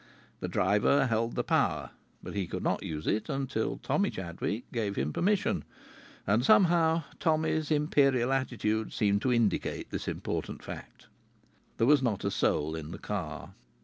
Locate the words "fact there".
10.63-11.85